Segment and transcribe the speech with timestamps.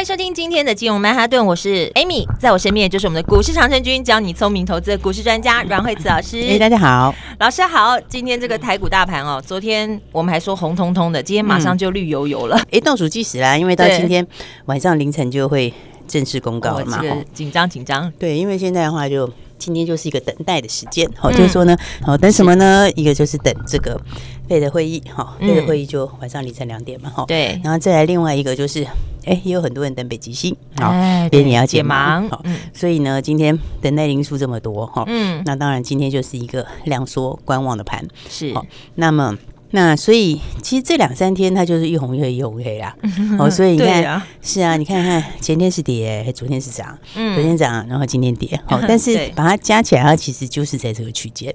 [0.00, 6.40] 欢迎收听今天的金融曼哈顿，我是 Amy，在我身边就是我们的股市长胜军，教你聪明投资的股市专家阮惠慈老师。
[6.48, 8.00] 哎，大家好，老师好。
[8.08, 12.56] 今天这个台股大盘哦，昨天我们还说红彤彤的，今天马上就绿油油了。
[12.70, 14.26] 哎、嗯，倒数计时啦，因为到今天
[14.64, 15.70] 晚上凌晨就会
[16.08, 17.02] 正式公告了嘛。
[17.34, 18.10] 紧张紧张。
[18.18, 19.30] 对，因为现在的话就。
[19.60, 22.90] 今天就是一个等待的时间，好，就是说呢，好等什么呢？
[22.92, 23.94] 一个就是等这个
[24.50, 28.84] 费的会议，哈，费的会议就晚上凌晨两点嘛，哈，对，然后再来另外一个就是，
[29.24, 30.90] 哎，也有很多人等北极星，好，
[31.30, 32.42] 别人也要解盲，好，
[32.74, 39.38] 所以呢，今天等待零数这么多，哈，嗯，那当然今天就是一个量缩观望的盘，是，好，那么。
[39.72, 42.94] 那所以其实这两三天它就是一红一黑一红黑啦，
[43.38, 44.26] 哦，所以你看，啊。
[44.42, 51.54] 是啊，你看看前天是跌，昨天是涨， 嗯，昨天涨，然后今天跌，好， 但是把它加起来，它其实就是在这个区间，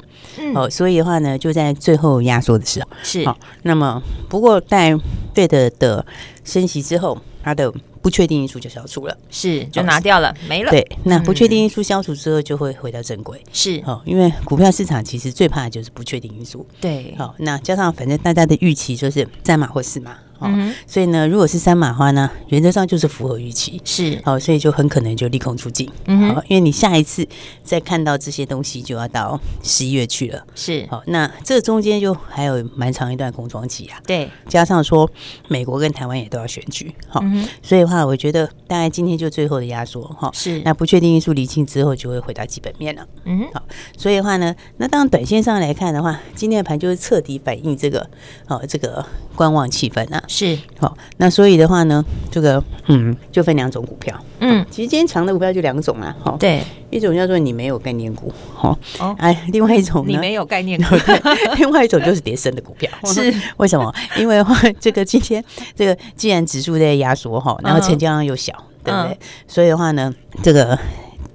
[0.53, 2.87] 哦，所以的话呢，就在最后压缩的时候。
[3.03, 3.25] 是。
[3.25, 4.97] 好，那么不过在
[5.33, 6.05] 对的的
[6.43, 7.73] 升息之后，它的。
[8.05, 10.69] 不确定因素就消除了，是就拿掉了，哦、没了。
[10.69, 13.41] 对，那不确定因素消除之后，就会回到正轨。
[13.51, 16.63] 是哦，因为股票市场其实最怕的就是不确定因素。
[16.79, 20.15] 对，好、哦，那加上反正大家的预期就是三码或四码。
[20.45, 24.21] 哦，所以呢，如果是三马花呢，原则上就是符合预期，是。
[24.25, 27.27] 哦，所以就很可能就利空出尽，嗯，好，因为你下一次
[27.63, 30.85] 再看到这些东西就要到十一月去了，是。
[30.89, 35.09] 好，那这中间就还有蛮长一段空窗期啊，对，加上说
[35.47, 37.23] 美国跟台湾也都要选举，好，
[37.61, 43.63] 所以的话，我觉得大概今天就最后的压缩，哈，是，那不确定因素厘清之后，就会回到基本面了，嗯，好，
[43.97, 48.09] 所以的话呢，那当然短线上来看的话，今天的盘就是彻底反映这个，
[48.47, 49.05] 哦，这个
[49.35, 50.23] 观望气氛啊。
[50.35, 54.13] 是好，那所以的话呢，这个嗯，就分两种股票。
[54.39, 56.13] 嗯，其实今天长的股票就两种啊。
[56.19, 58.77] 好，对，一种叫做你没有概念股，哦，
[59.17, 60.95] 哎，另外一种你没有概念股，
[61.57, 62.91] 另外一种就是跌升的股票。
[63.05, 63.93] 是为什么？
[64.17, 64.43] 因为
[64.79, 65.43] 这个今天
[65.73, 68.53] 这个既然指数在压缩哈，然后成交量又小，
[68.83, 69.17] 对不对？
[69.47, 70.13] 所以的话呢，
[70.43, 70.77] 这个。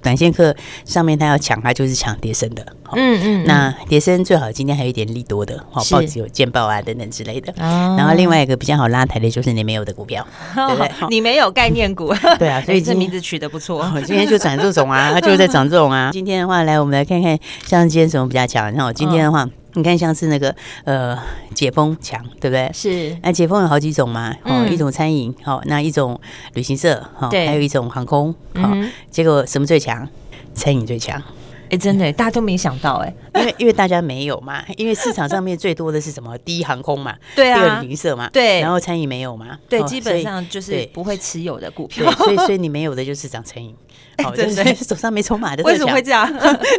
[0.03, 2.65] 短线客上面他要抢，他就是抢跌升的。
[2.95, 7.53] 嗯嗯，那跌深最好今天还有一点利多的，好报纸有见报啊等等之类的。
[7.57, 10.25] 然后另外一个比较好拉抬的就是你没有的股票，
[10.55, 10.91] 对不对？
[11.09, 13.85] 你没有概念股， 对啊，所以这名字取得不错。
[14.05, 16.09] 今天就涨这种啊，它 就是在涨这种啊。
[16.11, 18.71] 今天的话，来我们来看看，像今天什么比较强？
[18.73, 19.47] 然后今天的话。
[19.73, 20.53] 你看，像是那个
[20.83, 21.17] 呃，
[21.55, 22.69] 解封强，对不对？
[22.73, 23.15] 是。
[23.23, 26.19] 那解封有好几种嘛，哦，一种餐饮，好，那一种
[26.55, 28.69] 旅行社，好，还有一种航空，好。
[29.09, 30.05] 结果什么最强？
[30.53, 31.23] 餐饮最强。
[31.71, 36.37] 哎，真的，大家都没想到，哎， 因为因为大家没有嘛，因为市场上面最多的是什么？
[36.39, 43.73] 第一航空嘛， 对啊，第二旅行社嘛，对，然后餐饮没有嘛，对，基本上就是不会持有的股票，所以所 以你没有的就是涨餐饮。
[44.21, 46.27] 好，真的手上没筹码的，为什么会这样？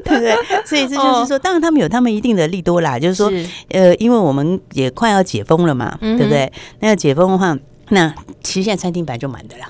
[0.04, 0.36] 对不对？
[0.66, 2.98] 所以这就是说，当然他们有他们一定的利多啦。
[2.98, 3.32] 就是说，
[3.70, 6.52] 呃，因为我们也快要解封了嘛，对不对？
[6.80, 7.56] 那要解封的话，
[7.88, 9.66] 那其实现在餐厅本来就满的啦。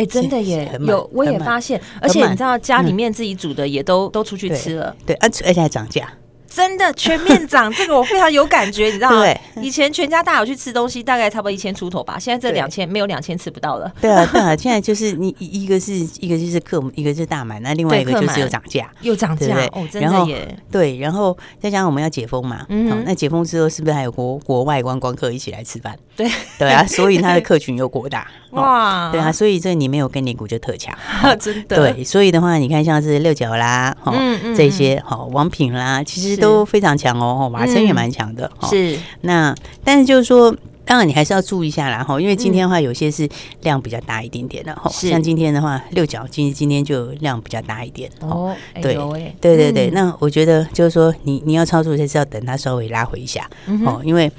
[0.00, 6.10] 哎，真的耶，有我也发现，而且你知道家里面自己煮的也都都出去吃了，对，而而且还涨价。
[6.60, 9.20] 真的全面涨，这个我非常有感觉，你知道吗？
[9.24, 12.18] 对，以前全家大小去吃东西，大概差不多一千出头吧。
[12.18, 13.90] 现在这两千没有两千吃不到了。
[13.98, 20.54] 对啊，对啊，现在就是你一个是一个就是客，一个是大满，那另外一个就是又涨价，又涨价哦，真的耶。
[20.70, 25.96] 对，然后再加上我们要解封嘛，嗯，那解封之后是不是还有国国外观光客一起来吃饭？
[26.14, 30.94] 对，对啊， 所以他的客群又扩大哇，对啊，所以这你没有跟年股就特强，
[31.40, 31.94] 真的。
[31.94, 38.98] 对，所以的话，你看像是六角啦，嗯嗯，这些好王品啦，其实都非常强哦，瓦城也蛮强的，是。
[39.22, 43.28] 那但是就是说，当然你还是要注意一下啦，哈，因为今天的话有些是
[43.62, 48.94] 量比较大一点点的，哈，像今天的话六角今今天就量比较大一点，哦，对，
[49.40, 49.90] 对对对。
[49.90, 53.48] 那我觉得就是说，你你要操作，就是要等它稍微拉回一下，
[53.86, 54.30] 哦，因为。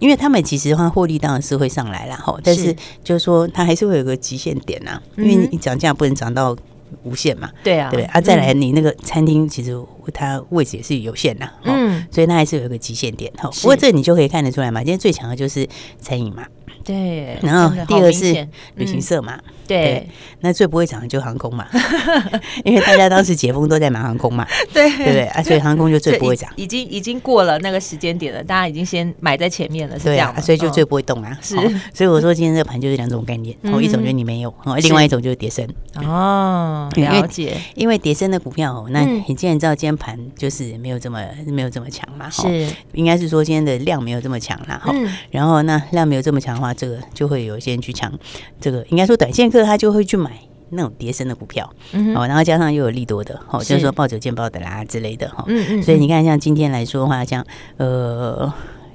[0.00, 2.74] 因为他们其实的话获利当然是会上来了哈，但是
[3.04, 6.56] 就是说它还是会有个极限点呐，因为你涨价不能涨到
[7.02, 13.48] 无限嘛，对啊，对啊，再来你那个餐厅其实我它位置也是有限的，嗯，所以它还是有一个极限点，哈。
[13.62, 15.68] 不过这你就可以看得出来嘛，今天最强的就是
[16.00, 16.44] 餐饮嘛。
[16.82, 20.08] 对，然后第二是旅行社嘛，对，
[20.40, 21.66] 那最不会涨的就航空嘛，
[22.64, 24.88] 因为大家当时解封都在买航空嘛， 对。
[24.96, 31.54] 对不对，啊，所以航空就最不会涨，已经已经过了那个时间点了，大家已经先买在前面了，是这样，所以就最不会动啊，是，
[31.92, 44.92] 所以我说今天这个盘就是两种概念， 哦，一种就是你没有，哦，另外一种就是跌升，哦，了解，因为跌升的股票哦，那你既然知道今天盘就是没有这么没有这么强嘛，是，应该是说今天的量没有这么强啦，哈，
[45.30, 46.74] 然后那量没有这么强的话。
[46.80, 48.10] 这个就会有一些人去抢，
[48.58, 50.30] 这个应该说短线客他就会去买
[50.70, 57.44] 那种跌升的股票，嗯、哦，然后加上又有利多的，哦，就是说暴走见报的啦之类的，哈、哦，嗯嗯，所以你看像今天来说的话，像
[57.76, 58.50] 呃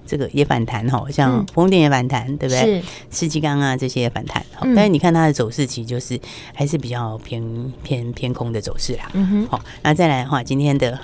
[0.05, 2.81] 这个也反弹，哈、哦，像风电也反弹，嗯、对不对？
[2.81, 6.19] 是世纪钢啊这些也反弹，哦嗯、但是你看它的走势其实就是
[6.53, 10.97] 还是比较偏偏偏空的走势啦，嗯哼，好、哦，那再来的话，今天的。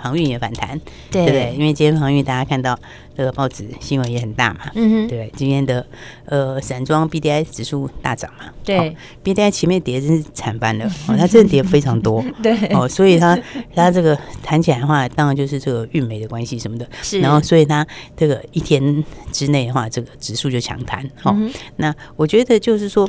[0.00, 0.80] 航运也反弹，
[1.10, 1.54] 对不对？
[1.56, 2.78] 因为今天航运大家看到
[3.16, 5.32] 这个报纸新闻也很大嘛，嗯哼，对。
[5.36, 5.84] 今天的
[6.26, 13.38] 呃散装 BDI 指数大涨嘛，对，BDI 前面跌真是惨翻了， 哦，它真的跌非常多， 对，哦，所以它
[13.74, 17.20] 它这个谈起来的话，当然就是这个运煤的关系什么的，是。
[17.20, 17.86] 然后所以它
[18.16, 21.36] 这个一天之内的话，这个指数就强弹，哦，
[21.76, 23.08] 那我觉得就是说。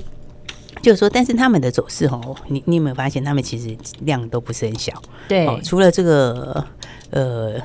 [0.82, 4.94] 就是说，但是他们的走势哦，你你有没有发现，他们其实量都不是很小，
[5.28, 6.64] 对，哦，除了这个
[7.12, 7.62] 呃。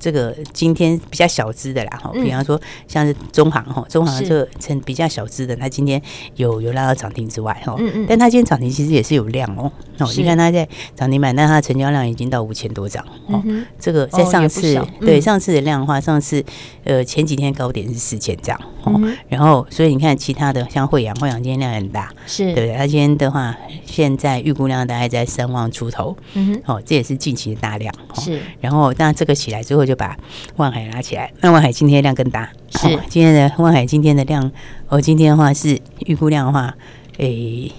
[0.00, 2.58] 这个今天比较小资的啦哈，比方说
[2.88, 6.00] 像是中行哈，中行这个成比较小资的，它今天
[6.36, 10.66] 有有拉到涨停之外哈，嗯嗯，但它今天涨停其实也是有量哦，哦，你看它在
[10.96, 13.42] 涨停板，但它的成交量已经到五千多张哦，
[13.78, 16.42] 这个在上次对上次的量的话，上次
[16.84, 18.98] 呃前几天高点是四千张哦，
[19.28, 22.54] 然后所以你看其他的像惠阳，惠阳今天量很大，是。
[22.54, 22.74] 对不对？
[22.74, 23.54] 它今天的话，
[23.84, 29.89] 现在预估量大概在三万出头，嗯哼，哦，这也是近期的大量，是，然后当然这个起来之后。
[29.90, 30.16] 就把
[30.54, 32.88] 万海拉起来，那万海今天量更大，是。
[33.08, 34.48] 今天的万海今天的量，
[34.88, 35.76] 哦，今天的话是
[36.06, 36.72] 预估量的话，
[37.18, 37.72] 诶、欸，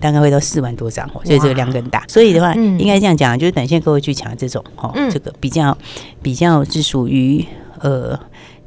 [0.00, 5.78] 大概会到四万多张，所以这个量更大，所以的话，嗯、应该这样讲，就是短线各位去抢这种，哦，嗯、这个比较
[6.20, 7.44] 比较是属于
[7.78, 8.18] 呃。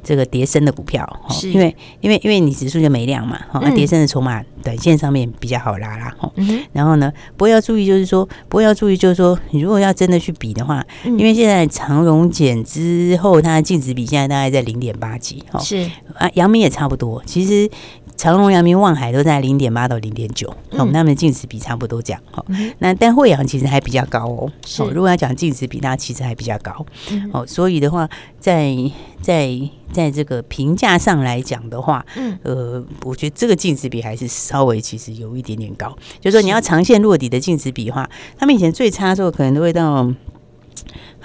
[0.02, 1.50] 这个跌升的股票，是。
[1.50, 15.90] 因为因为因为你指数就没量嘛，哈、嗯，跌升的筹码短线上面比较好拉啦，哈、嗯，然后呢，不过要注意就是说，不过要注意就是说，你如果要真的去比的话，嗯、因为现在长荣减之后，它的净值比现在大概在零点八几，哈，是。
[16.14, 17.70] 啊，阳明也差不多，其实。
[18.18, 22.20] 长隆、阳明、望海都在零点八到零点九，我们他们净值比差不多这样。
[22.32, 22.44] 好，
[22.80, 24.50] 那但惠阳其实还比较高哦。
[24.66, 26.84] 是，如果要讲净值比，那其实还比较高。
[27.32, 28.10] 哦，所以的话，
[28.40, 28.74] 在
[29.22, 29.56] 在
[29.92, 35.96] 在这个评价上来讲的话，嗯，呃，我觉得这个净值比还是稍微其实有一点点高。
[36.20, 40.12] 就是说，你要长线落底的净值比的话，他们以前最差的时候可能都会到。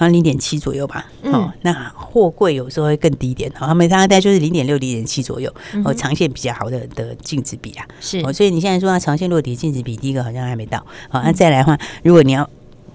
[0.04, 5.54] 好像零点七左右吧，哦，那货柜有时候会更低一点，好，他们大概就是零点六、零点七左右，
[5.86, 12.50] 哦，长线比较好的的净值比啊，是，哦，所以你现在说它长线落底净值比，第一个好像还没到，好，那再来的话，如果你要。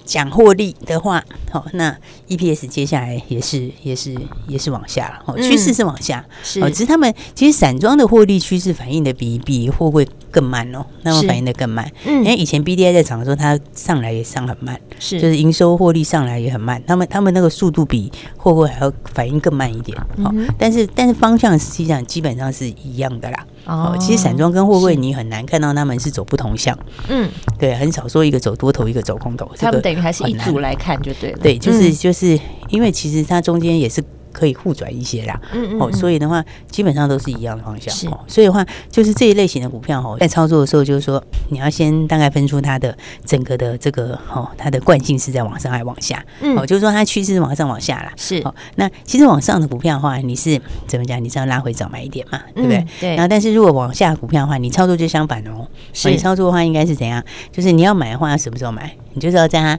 [0.08, 1.22] 讲获利的话，
[1.52, 1.94] 好，那
[2.28, 4.16] EPS 接下来也是也是
[4.46, 19.94] 也是往下了，哦，趋势是往下，是，只是他们其实散装的获利趋势反应的比比货柜更慢哦，那么反应的更慢，嗯，因为以前 BDI 在涨的时候，它上来也上很慢，是，就是营收获利上来也很慢，他们他们那个速度比货柜还要反应更慢一点，
[20.24, 23.46] 好，但是但是方向实际上基本上是一样的啦。
[23.68, 26.76] 哦，其实散装跟货柜你很难看到他们是走不同向，
[27.08, 32.38] 嗯，对，很少说一个走多头，一个走空头，他们等于还是一组来看就对了，对，就是就是
[32.68, 34.02] 因为其实它中间也是。
[34.38, 51.22] 可以互转一些啦，嗯嗯，哦，所以的话基本上都是一样的方向，哦，所以的话就是这一类型的股票哦，在操作的时候就是说你要先大概分出它的整个的这个哦，它的惯性是在往上还是往下，嗯哦，就是说它趋势是往上往下啦，是哦，那其实往上的股票的话，你是怎么讲？
[51.22, 52.86] 你是要拉回早买一点嘛，对不对？
[53.00, 53.10] 对。
[53.16, 57.20] 然后但是如果往下股票的话，你操作就相反哦，所以操作的话应该是怎样？
[57.50, 58.94] 就是你要买的话，要什么时候买？
[59.14, 59.78] 你就是要在它。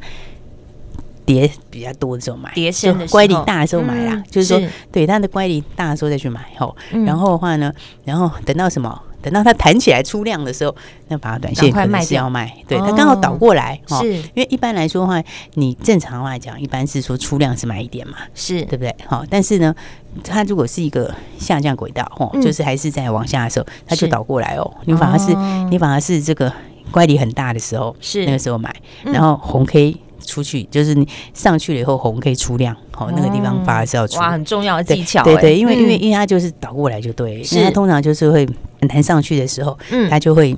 [1.30, 6.76] 跌比较多的时候买，跌深的乖离大的时候买啦，就是说，对它的乖离大的时候再去买吼。
[7.06, 7.72] 然后的话呢，
[8.04, 9.00] 然后等到什么？
[9.22, 10.74] 等到它弹起来出量的时候，
[11.10, 12.52] 那把它短线可能是要卖。
[12.68, 15.22] 对，它刚好倒过来，是因为一般来说的话，
[15.56, 18.96] 你正常的话讲，一般是说出量是买一点嘛，是对不对？
[19.06, 19.76] 好，但是呢，
[20.24, 24.74] 它如果是一个下降轨道，哦，就是还是在往下的时候，它就倒过来哦。
[24.86, 25.36] 你反而是
[25.70, 26.52] 你反而是这个
[26.90, 29.98] 乖离很大的时候，是那个时候买，然后红 K。
[30.26, 38.48] 出去就是你上去了以后红可以出量，好，那个地方发是要出，哇，很重要的技巧，对对，因为因为因为它就是倒过来就对，因为它通常就是会
[38.82, 40.56] 难上去的时候，嗯，它就会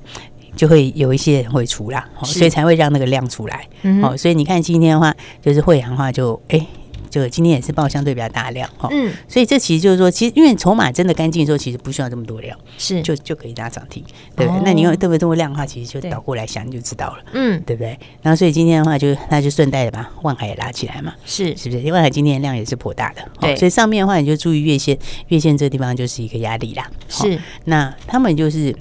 [0.55, 3.67] 就会有一些人会出啦，所以才会让那个量出来。
[3.83, 6.65] 嗯哦，所以你看今天的话，就是惠阳的话就哎。
[7.11, 14.03] 就今天也是报相对比较大量哈，嗯，所以这其实就是说，其实因为筹码真的干净的时候，其实不需要这么多量，是就就可以拉涨停，
[14.35, 14.61] 对不对？
[14.63, 17.99] 那你用特别多量的话，其实就倒过来想你就知道了，嗯，对不对？
[18.21, 21.81] 然后所以今天的话就那就顺带的把万海也拉起来嘛，是是不是？
[21.81, 27.37] 因为万海今天的量也是颇大的，对，所以上面的话你就注意月线，月线这个地方就是一个压力啦，是。
[27.65, 28.73] 那他们就是。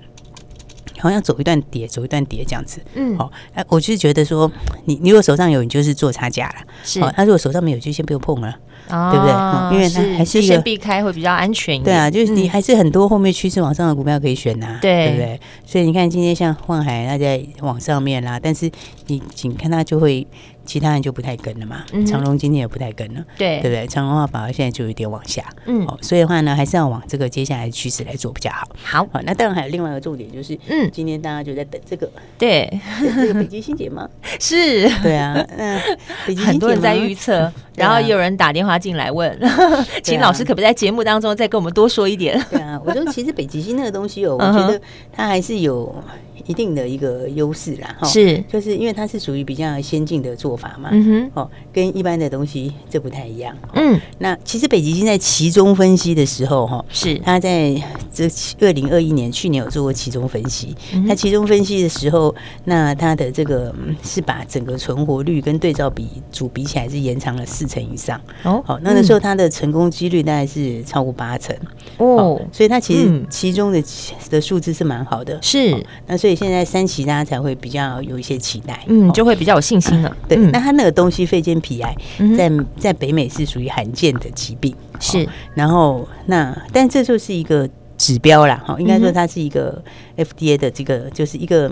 [1.01, 2.81] 好像走一段跌，走一段跌这样子。
[2.95, 4.51] 嗯，好，哎，我就是觉得说，
[4.85, 6.55] 你你如果手上有，你就是做差价了。
[6.85, 8.55] 是，他如果手上没有，就先不用碰了，
[8.89, 9.77] 对不对？
[9.77, 11.85] 因为它还是先避开会比较安全一点。
[11.85, 15.41] 对啊，就是你还是很多后面趋势往上的股票可以选呐，对不对？
[15.65, 18.71] 所以你看今天像幻海，它在往上面啦，但是
[19.07, 20.27] 你仅看它就会。
[20.65, 23.61] 其他人就不太跟了嘛，嗯长隆今天也不太跟了，对。
[23.61, 23.87] 对不对？
[23.87, 28.69] 长隆的话反而现在就有点往下，嗯，所以的话呢，还是要往这个接下来的趋势来做比较好。
[28.83, 34.09] 好，好，那当然还有另外一个重点就是，嗯，今天大家就在等这个，对，这个北极星节吗？
[34.41, 35.81] 是，对啊，嗯，
[36.47, 39.39] 很多人在预测，然后也有人打电话进来问，
[40.03, 42.41] 请老师可不可以在节目当中再跟我们多说一点？
[42.51, 44.81] 对啊，我觉得其实北极星那个东西哦， 我觉得
[45.13, 45.95] 它还是有。
[46.47, 57.75] 一定的一个优势啦，哈，是，就是因为它是属于比较先进的做法嘛，嗯哼，哦，跟一般的东西这不太一样，嗯，那其实北极星在其中分析的时候，哈，是，他在
[58.13, 58.29] 这
[58.61, 60.75] 二零二一年去年有做过其中分析，
[61.07, 71.57] 那其中分析的时候，那它的这个是把整个存活率跟对照比组比起来是延长了四成以上，哦，好，那那时候它的成功几率大概是超过八成，
[71.99, 73.81] 哦，所以它其实其中的
[74.29, 76.41] 的数字是蛮好的，是，那所以。
[76.41, 80.09] 现在三期大家才会比较有一些期待，嗯，就会比较有信心了。
[80.09, 81.95] 啊、对，嗯、那它那个东西肺间皮癌
[82.35, 85.29] 在在北美是属于罕见的疾病，是。
[85.53, 87.69] 然后那但这就是一个
[88.01, 89.81] 指标啦，哈，应该说它是一个
[90.17, 91.71] FDA 的这个就是一个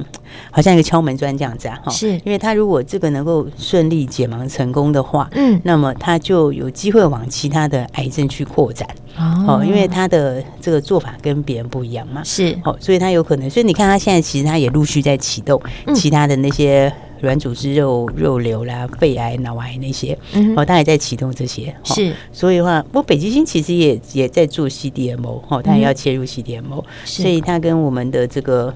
[0.50, 2.10] 好像一个敲门砖这样子啊，哈，是。
[2.18, 8.86] 因为它如果这个能够顺利解盲成功的话，嗯，那么它就有机会往其他的癌症去扩展。
[9.16, 12.54] 哦，因为它的这个做法跟别人不一样嘛，是。
[12.62, 15.58] 哦，所以它有可能，所以你看它现在其实它也陆续在启动
[15.94, 28.74] 其他的那些软组织肉肉瘤啦、肺癌、脑癌那些，嗯哦，他也在启动这些，是，所以的话，我北极星其实也也在做 CDMO，哦，他也要切入 CDMO，所以他跟我们的这个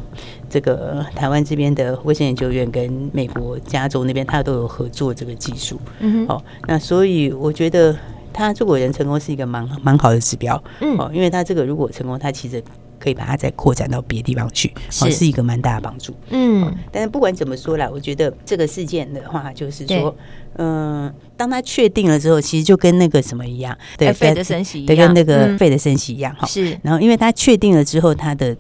[0.49, 7.95] 这个台湾这边的卫生研究院跟美国加州那边，他都有合作这个技术，嗯，好，那所以我觉得。
[8.35, 12.65] 他如果人成功是一个蛮蛮好的指标，嗯，哦，因为他这个如果成功，他其实
[13.03, 16.73] 可以把它再扩展到别的地方去，是，是一个蛮大的帮助，嗯。
[16.93, 20.15] 但是不管怎么说啦，我觉得这个事件的话，就是说，
[20.57, 26.79] 嗯，当他确定了之后，其实就跟那个什么一样，对，费的升息，对，跟那个费的升息一样，哈，是。
[26.83, 28.57] 然后，因为他确定了之后，他的。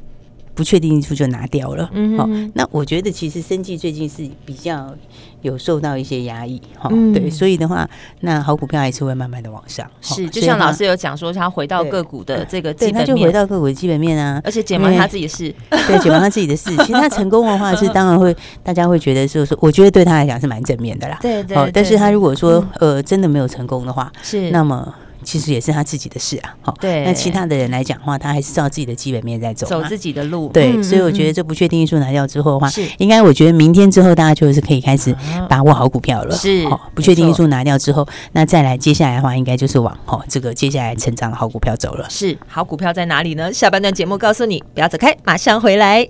[0.54, 4.94] 不确定因素就拿掉了，嗯，好，那我觉得其实生计最近是比较
[5.40, 7.88] 有受到一些压抑，哈，对，所以的话，
[8.20, 24.50] 那好股票还是会慢慢的往上，是，就像老师有讲说，他回到个股的这个基本面，他就回到个股的基本面啊，而且解完他自己的事，对，解完他自己的事， 其实他成功的话 是当然会，大家会觉得就是，我觉得对他来讲是蛮正面的啦，对对，但是他如果说呃真的没有成功的话，是。
[24.50, 24.94] 那么。
[25.24, 27.04] 其实也是他自己的事啊，好，对。
[27.04, 30.48] 那其他的人来讲的话，他还是照自己的基本面在走，走自己的路。
[30.48, 35.14] 对，所以我觉得这不确定因素拿掉之后的话，是应该我觉得明天之后大家就是可以开始
[35.48, 36.36] 把握好股票了。
[36.36, 42.08] 是，不确定因素拿掉之后，那再来接下来的话，应该就是往哦这个接下来成长的好股票走了。
[42.10, 43.52] 是，好股票在哪里呢？
[43.52, 46.08] 下半段节目告诉你，不要走开，马上回来。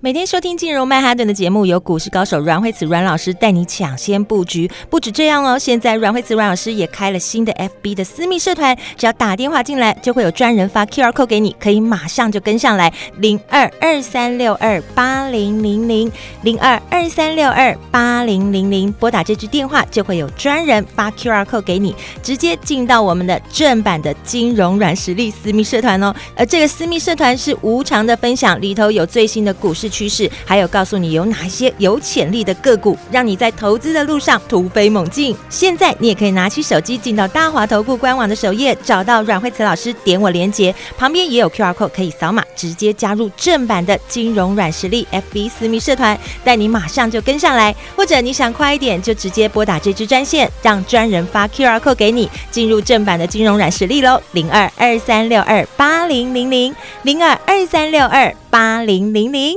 [0.00, 4.70] 每天收听金融曼哈顿的节目，由股市高手阮慧慈阮老师带你抢先布局。
[4.88, 12.94] 不止这样哦，现在阮慧慈阮老师也开了新的 FB 的私密社团，只要打电话进来，就会有专人发 QR code 给你，可以马上就跟上来。
[13.16, 16.12] 零二二三六二八零零零
[16.42, 26.14] 零二二三六二八零零零，拨打这支电话就会有专人发 QR code 给你，直接进到我们的正版的金融软实力私密社团哦。
[26.36, 29.87] 而这个私密社团是无偿的分享，里头有最新的股市。
[29.88, 35.36] 趋势，还有告诉你有哪些有潜力的个股，让你在投资的路上突飞猛进。
[35.48, 47.74] 现在你也可以拿起手机进到大华投顾官网的首页，找到阮慧慈老师，点我连接，旁边也有 QR code 可以扫码，直接加入正版的金融软实力 FB 私密社团，带你马上就跟上来。
[47.96, 59.56] 或者你想快一点，就直接拨打这支专线，让专人发 QR code 给你，进入正版的金融软实力喽，零二二三六二八零零零零二二三六二八零零零。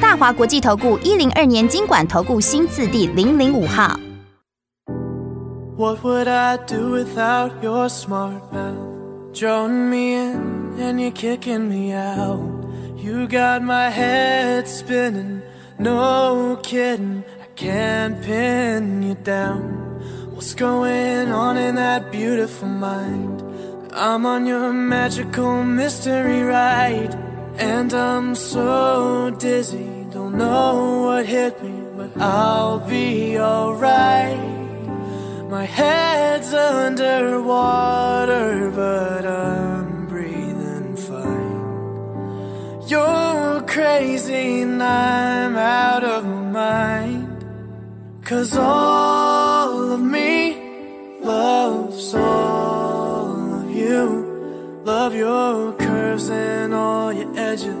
[0.00, 3.98] 大华国际投顾一零二年金管投顾新字第零零五号。
[5.76, 8.40] What would I do without your smart
[9.34, 12.40] Drawing me in and you're kicking me out.
[12.96, 15.42] You got my head spinning,
[15.78, 17.22] no kidding.
[17.40, 20.00] I can't pin you down.
[20.32, 23.42] What's going on in that beautiful mind?
[23.92, 27.14] I'm on your magical mystery ride,
[27.58, 29.89] and I'm so dizzy.
[30.31, 34.39] Don't know what hit me, but I'll be alright.
[35.49, 37.21] My head's underwater,
[38.73, 42.81] but I'm breathing fine.
[42.87, 47.43] You're crazy and I'm out of mind.
[48.23, 54.81] Cause all of me loves all of you.
[54.85, 57.80] Love your curves and all your edges,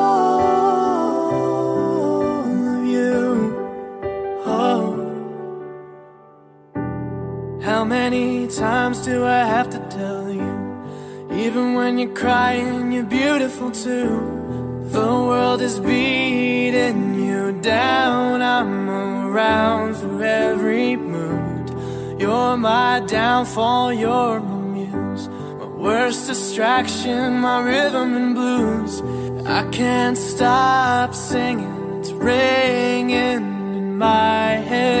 [7.91, 10.23] many times do I have to tell?
[10.31, 10.53] You?
[11.45, 14.13] Even when you're crying, you're beautiful too.
[14.97, 18.41] The world is beating you down.
[18.41, 21.65] I'm around for every mood.
[22.21, 25.27] You're my downfall, you're my muse.
[25.61, 28.93] My worst distraction, my rhythm and blues.
[29.59, 35.00] I can't stop singing, it's ringing in my head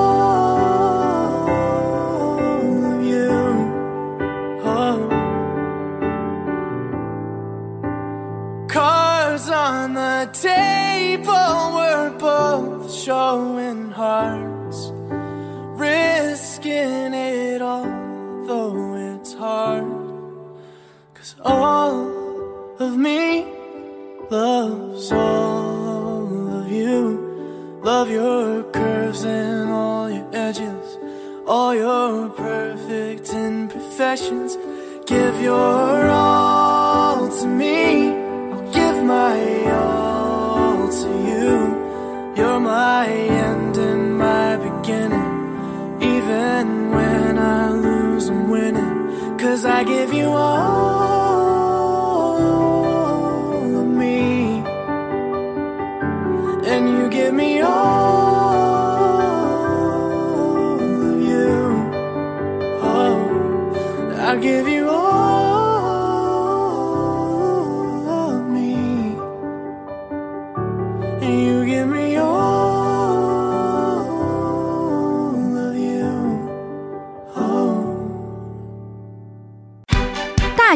[56.73, 57.71] And you give me all
[60.79, 61.51] of you.
[62.81, 63.17] Oh,
[64.17, 64.80] I give you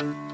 [0.00, 0.29] thank you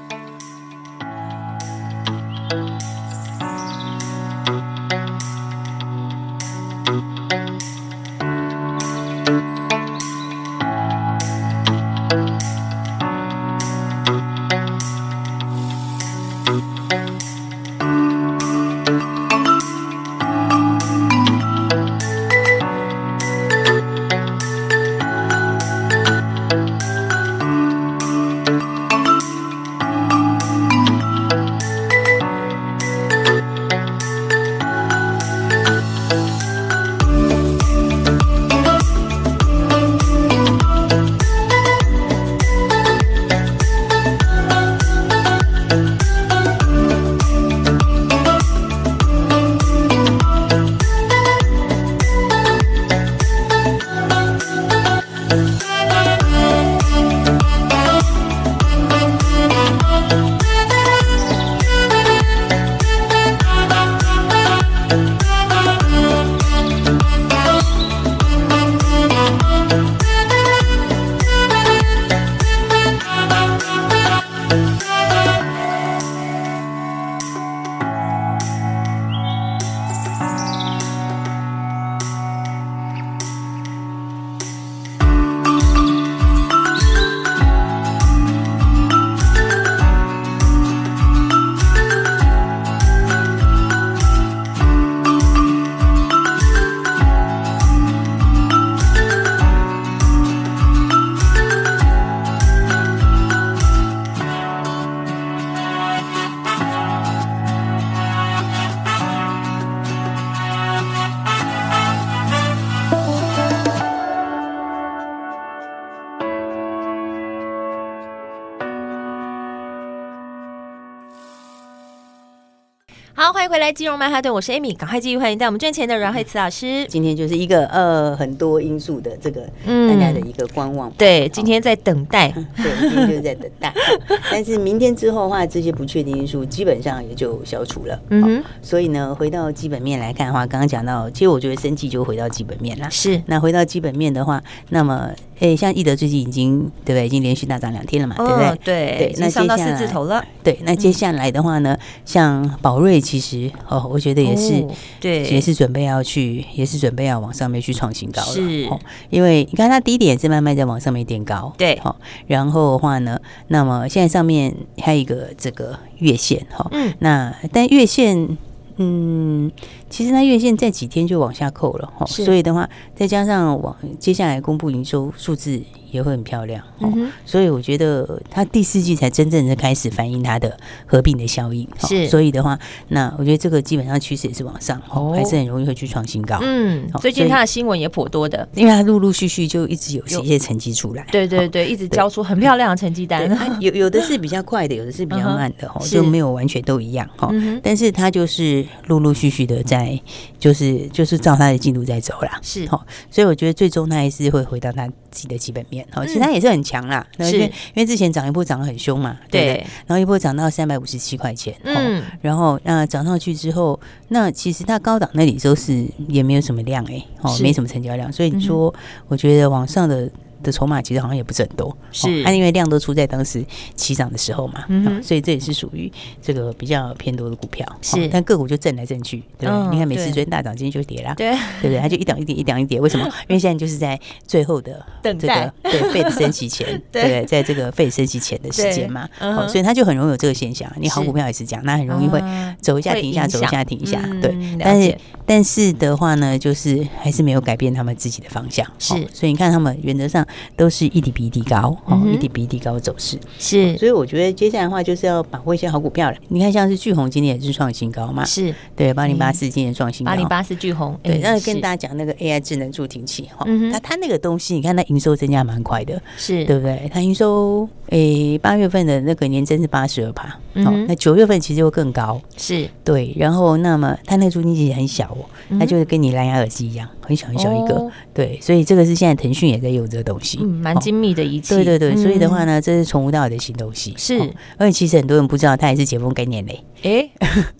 [123.33, 126.85] 回来金融曼哈顿，我是 Amy，赶快继续欢迎带我们赚钱的阮慧慈老师。
[126.87, 130.89] 今天就是一个呃很多因素的这个大家的一个观望。
[130.91, 132.29] 对，今天在等待。
[132.57, 133.73] 对，今天就是在等待。
[134.31, 137.99] 但是明天之后的话，这些不确定因素基本上也就消除了。
[138.09, 138.43] 嗯哼。
[138.61, 142.89] 所以呢，回到基本面来看的话，刚刚讲到，其实我觉得生技就回到基本面了。
[142.91, 143.21] 是。
[143.27, 145.09] 那回到基本面的话，那么。
[145.39, 147.05] 哎，像易德最近已经对不对？
[147.05, 148.57] 已经连续大涨两天了嘛，对不对？
[148.65, 150.25] 对对，那上到四字头了。
[150.43, 154.65] 对，那接下来的话呢，像宝瑞其实哦，我觉得也是，
[154.99, 158.33] 对，也是准备要去，也是准备要往上面去创新高了。
[158.33, 158.69] 是，
[159.09, 161.95] 因为你看它低点是慢慢在往上面垫高，对，好，
[162.27, 168.37] 然后的话呢，那么现在上面还有一个这个月线哈，嗯，那但月线。
[168.77, 169.51] 嗯，
[169.89, 175.61] 其实它月线在几天就往下扣了哈，所以的话，再加上往接下来公布营收数字。
[175.89, 181.65] 也会很漂亮，嗯、所以我觉得它第四季才真正的开始反映它的合并的效应。
[181.79, 182.59] 是，所以的话，
[182.89, 186.39] 那我觉得这个基本上趋势也是往上，哦，还是很容易会去创新高。
[186.41, 191.07] 嗯，最近它的新闻也颇多的，因为它陆陆续续就一直有一些成绩出来。
[191.09, 193.25] 对对对，一直交出很漂亮的成绩单。
[193.61, 197.29] 有有的是比较快的，有的是比较慢的，哈、嗯，就没有完全都一样哈。
[197.31, 199.99] 嗯、但是它就是陆陆续续的在，
[200.39, 202.39] 就是就是照他的进度在走啦。
[202.41, 205.87] 是，哦，所以我觉得最终他还是会回到他自己的基本面。
[205.93, 207.37] 哦，其实他也是很强啦，是。
[207.37, 218.73] 因为之前涨一波涨得很凶嘛，对，对，然后一波涨到三百五十七块钱，嗯，然后那涨上去之后，那其实它高档那里都是也没有什么量哎、欸，哦，没什么成交量，所以你说，
[219.07, 220.09] 我觉得往上的。
[220.43, 223.43] 的筹码其实好像也不是很多，是，它因为量都出在当时
[223.75, 229.69] 起涨的时候嘛，嗯，所以这也是属于这个比较偏多的股票，是，但个股就震来震去，对不对？
[229.71, 231.79] 你看每次昨天大涨，今天就跌了，对，对不对？
[231.79, 233.05] 它就一档一跌，一档一跌，为什么？
[233.27, 239.07] 因为现在就是在最后的 这个对费的 升息前，对，在这个费升息前的时间嘛，
[239.47, 240.71] 所以它就很容易有这个现象。
[240.79, 242.21] 你好股票也是这样，那很容易会
[242.61, 244.35] 走一下停一下，走一下停一下，对。
[244.59, 248.93] 但是但是的话呢，就是还是没有改变他们自己的方向，是。
[249.13, 250.26] 所以你看他们原则上。
[250.55, 253.17] 都是一底比一底高，哦，一底比一底高的走势。
[253.37, 256.17] 是，所以我觉得接下来的话就是要把握一些好股票了。
[256.29, 258.53] 你看，像是巨红今天也是创新高嘛，是。
[258.75, 261.19] 对，八零八四今天创新高，八零八四巨红，对。
[261.19, 266.45] 那跟大家讲那个 AI 智能助听器哈，它它那个东西，你看它营收增加蛮快的，是。
[266.45, 266.89] 对不对？
[266.93, 270.27] 它营收诶，八月份的那个年增是八十二趴，
[270.63, 273.15] 好，那九月份其实会更高，是对。
[273.17, 275.23] 然后，那么它那个租金其实很小哦，
[275.57, 278.37] 它就是跟你蓝牙耳机一样，很小很小一个，对。
[278.41, 281.95] 所以这个是现在腾讯也在用这个东西，嗯，蛮精密的仪器，对对对。
[281.95, 284.19] 所以的话呢，这是从无到有的新东西，是。
[284.57, 286.61] 而且其实很多人不知道，它也是解封概念嘞。
[286.81, 287.09] 诶，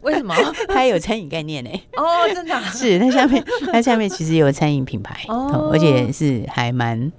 [0.02, 0.36] 为什么？
[0.68, 1.82] 它也有餐饮概念嘞？
[1.96, 3.00] 哦，真的 是。
[3.00, 7.12] 它下面，它下面其实有餐饮品牌，哦，而且是还蛮。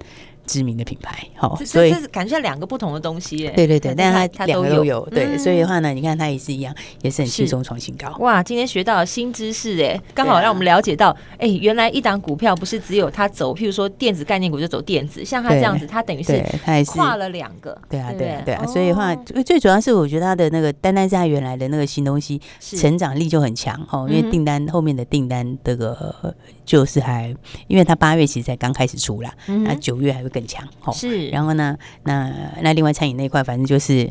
[0.49, 8.11] 知名的品牌，好，所以感觉两个不同的东西，对对对，但是它两个都有，对，所以的话呢，你看它也是一样，也是很轻松创新高。
[8.17, 18.55] 哇，今天学到了新知识，哎，刚好让我们了解到，哎，原来一档股票不是只有它走，譬如说电子概念股就走电子，像它这样子，它等于是它也是跨了两个，对啊，对啊，对？
[18.55, 19.13] 啊，所以的话
[19.45, 26.33] 最主要是我觉得它的那个单单是它原来的那个新东西成长力就很强哦，因为订单后面的订单这个
[26.69, 27.35] 就是还，
[27.67, 31.27] 因为它八月其实才刚开始出啦，那九月还会更强，是。
[31.29, 34.07] 然后呢，那那另外餐饮那一块，反正就是。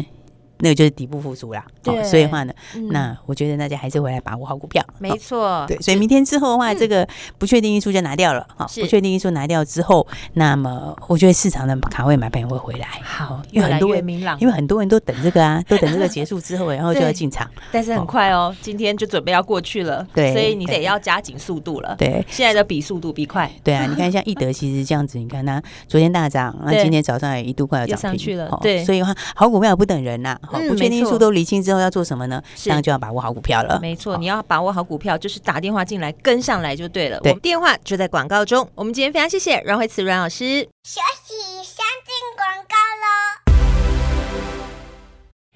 [0.61, 2.53] 那个就是底部复苏啦，对，所以的话呢，
[2.91, 7.07] 那我觉得大家还是回来把握好股票，没错，对，所以明天之后的话，这个
[7.39, 30.37] 不确定因素就拿掉了，好，不确定因素拿掉之后，那么我觉得市场的卡位买盘也会回来，好，因为很多人明朗，因为很多人都等这个啊，都等这个结束之后， 然后就要进场，但是很快哦，今天就准备要过去了，对，所以你得要加紧速度了，对，现在的比速度比快，对啊，你看像 易德其实这样子，你看它昨天大涨，那今天早上也一度快要涨上去了，对，所以的话好股票不等人呐。
[30.51, 32.43] 好，不确定因素都厘清之后要做什么呢？
[32.57, 33.79] 这样就要把握好股票了。
[33.81, 37.19] 没错，你要把握好股票，就是打电话进来跟上来就对了。
[37.23, 38.69] 我们电话就在广告中。
[38.75, 40.63] 我们今天非常谢谢阮慧慈阮老师。
[40.85, 43.59] 休息，先进广告喽。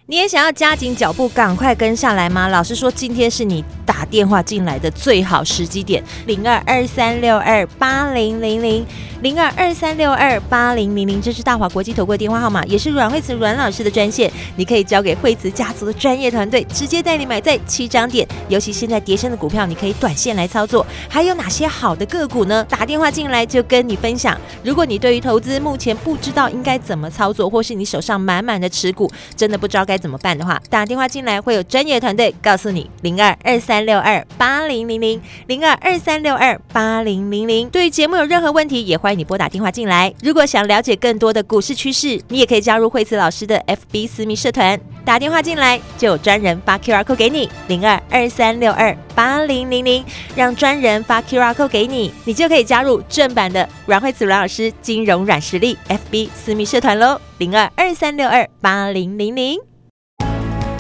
[0.07, 2.49] 你也想要加紧脚步，赶快跟上来吗？
[2.49, 3.65] 老师说，今天是你
[4.03, 8.85] 打电话进来的最好时机点，零二二三六二八零零零。
[9.23, 14.29] 零二二三六二八零零零，这是大华国际投顾电话号码，也是阮慧慈阮老师的专线。
[14.57, 18.27] 你可以交给惠慈家族的专业团队，直接带你买在起涨点。
[18.49, 20.85] 尤其现在跌升的股票，你可以短线来操作。
[21.09, 22.67] 还有哪些好的个股呢？
[22.69, 24.37] 打电话进来就跟你分享。
[24.65, 32.91] 如果你对于投资目前不知道应该怎么操作，或是你手上满满的持股，真的不知道该怎么办的话，打电话进来会有专业团队告诉你。
[33.03, 37.69] 零二二三六六二八零零零，零二二三六二八零零零。
[37.69, 39.19] 对于节目有任何问题，也欢迎。
[39.19, 44.81] 你拨打电话进来，如果想了解更多的股市趋势，你也可以加入慧慈老师的 FB 私密社团。
[45.05, 50.03] 打电话进来就有专人发 QR code 给你，零二二三六二八零零零，
[50.35, 59.72] 让专人发 QR code 给你，你就可以加入正版的阮慧慈阮老师金融软实力 FB 私密社团喽，零二二三六二八零零零。